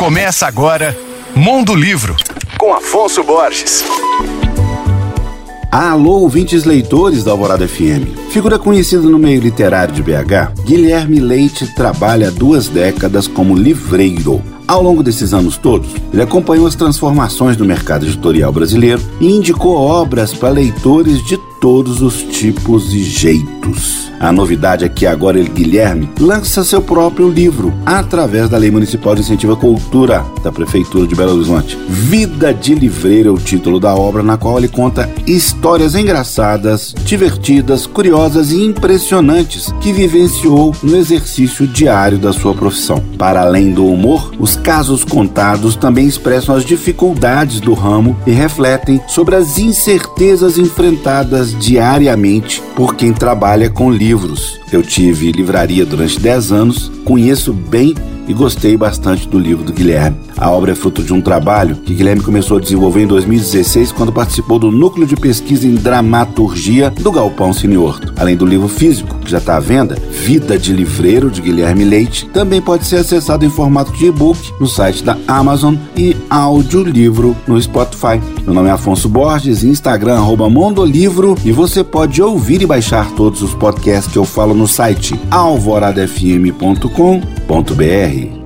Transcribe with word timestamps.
Começa 0.00 0.46
agora 0.46 0.96
Mundo 1.36 1.74
Livro, 1.74 2.16
com 2.56 2.72
Afonso 2.72 3.22
Borges. 3.22 3.84
Alô, 5.70 6.20
ouvintes 6.20 6.64
leitores 6.64 7.22
da 7.22 7.32
Alvorada 7.32 7.68
FM. 7.68 8.30
Figura 8.30 8.58
conhecida 8.58 9.02
no 9.02 9.18
meio 9.18 9.42
literário 9.42 9.92
de 9.92 10.02
BH, 10.02 10.64
Guilherme 10.64 11.20
Leite 11.20 11.74
trabalha 11.74 12.28
há 12.28 12.30
duas 12.30 12.66
décadas 12.66 13.28
como 13.28 13.54
livreiro. 13.54 14.42
Ao 14.70 14.80
longo 14.80 15.02
desses 15.02 15.34
anos 15.34 15.56
todos, 15.56 15.90
ele 16.12 16.22
acompanhou 16.22 16.64
as 16.64 16.76
transformações 16.76 17.56
do 17.56 17.64
mercado 17.64 18.06
editorial 18.06 18.52
brasileiro 18.52 19.02
e 19.20 19.28
indicou 19.28 19.74
obras 19.74 20.32
para 20.32 20.50
leitores 20.50 21.26
de 21.26 21.36
todos 21.60 22.00
os 22.00 22.22
tipos 22.22 22.94
e 22.94 23.02
jeitos. 23.02 24.10
A 24.20 24.30
novidade 24.30 24.84
é 24.84 24.88
que 24.88 25.06
agora 25.06 25.38
ele, 25.38 25.48
Guilherme, 25.48 26.10
lança 26.20 26.62
seu 26.62 26.82
próprio 26.82 27.28
livro 27.30 27.72
através 27.86 28.50
da 28.50 28.58
Lei 28.58 28.70
Municipal 28.70 29.14
de 29.14 29.22
Incentivo 29.22 29.54
à 29.54 29.56
Cultura 29.56 30.24
da 30.42 30.52
Prefeitura 30.52 31.06
de 31.06 31.14
Belo 31.14 31.32
Horizonte. 31.32 31.78
Vida 31.88 32.52
de 32.52 32.74
Livreiro 32.74 33.30
é 33.30 33.32
o 33.32 33.38
título 33.38 33.80
da 33.80 33.94
obra, 33.94 34.22
na 34.22 34.36
qual 34.36 34.58
ele 34.58 34.68
conta 34.68 35.08
histórias 35.26 35.94
engraçadas, 35.94 36.94
divertidas, 37.02 37.86
curiosas 37.86 38.52
e 38.52 38.62
impressionantes 38.62 39.72
que 39.80 39.90
vivenciou 39.90 40.74
no 40.82 40.96
exercício 40.96 41.66
diário 41.66 42.18
da 42.18 42.32
sua 42.32 42.52
profissão. 42.52 43.02
Para 43.16 43.40
além 43.40 43.72
do 43.72 43.86
humor, 43.86 44.32
os 44.38 44.54
casos 44.60 45.04
contados 45.04 45.74
também 45.74 46.06
expressam 46.06 46.54
as 46.54 46.64
dificuldades 46.64 47.60
do 47.60 47.74
ramo 47.74 48.16
e 48.26 48.30
refletem 48.30 49.00
sobre 49.08 49.34
as 49.34 49.58
incertezas 49.58 50.58
enfrentadas 50.58 51.58
diariamente 51.58 52.62
por 52.76 52.94
quem 52.94 53.12
trabalha 53.12 53.68
com 53.70 53.90
livros. 53.90 54.60
Eu 54.72 54.82
tive 54.82 55.32
livraria 55.32 55.84
durante 55.84 56.20
10 56.20 56.52
anos, 56.52 56.92
conheço 57.04 57.52
bem 57.52 57.94
e 58.30 58.32
gostei 58.32 58.76
bastante 58.76 59.28
do 59.28 59.40
livro 59.40 59.64
do 59.64 59.72
Guilherme. 59.72 60.16
A 60.36 60.48
obra 60.48 60.70
é 60.70 60.74
fruto 60.76 61.02
de 61.02 61.12
um 61.12 61.20
trabalho 61.20 61.74
que 61.74 61.92
Guilherme 61.92 62.22
começou 62.22 62.58
a 62.58 62.60
desenvolver 62.60 63.02
em 63.02 63.06
2016 63.06 63.90
quando 63.90 64.12
participou 64.12 64.56
do 64.56 64.70
núcleo 64.70 65.04
de 65.04 65.16
pesquisa 65.16 65.66
em 65.66 65.74
dramaturgia 65.74 66.90
do 66.90 67.10
Galpão 67.10 67.52
Cineorto. 67.52 68.14
Além 68.16 68.36
do 68.36 68.46
livro 68.46 68.68
físico, 68.68 69.18
que 69.18 69.30
já 69.30 69.38
está 69.38 69.56
à 69.56 69.60
venda, 69.60 69.96
Vida 70.10 70.56
de 70.56 70.72
Livreiro 70.72 71.28
de 71.28 71.42
Guilherme 71.42 71.84
Leite, 71.84 72.26
também 72.26 72.62
pode 72.62 72.86
ser 72.86 72.96
acessado 72.96 73.44
em 73.44 73.50
formato 73.50 73.92
de 73.92 74.06
e-book 74.06 74.38
no 74.60 74.66
site 74.68 75.02
da 75.02 75.18
Amazon 75.26 75.74
e 75.96 76.16
audiolivro 76.30 77.36
no 77.48 77.60
Spotify. 77.60 78.20
Meu 78.44 78.54
nome 78.54 78.68
é 78.68 78.72
Afonso 78.72 79.08
Borges, 79.08 79.64
Instagram 79.64 80.18
arroba 80.18 80.48
Mondolivro 80.48 81.36
e 81.44 81.50
você 81.50 81.82
pode 81.82 82.22
ouvir 82.22 82.62
e 82.62 82.66
baixar 82.66 83.10
todos 83.12 83.42
os 83.42 83.54
podcasts 83.54 84.12
que 84.12 84.18
eu 84.18 84.24
falo 84.24 84.54
no 84.54 84.68
site 84.68 85.18
alvoradafm.com.br. 87.50 88.39